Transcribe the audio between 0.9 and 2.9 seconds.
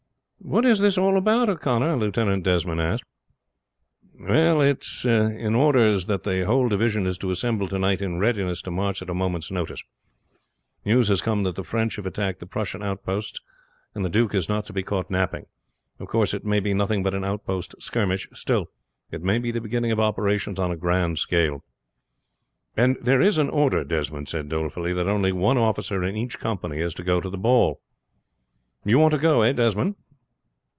all about, O'Connor?" Lieutenant Desmond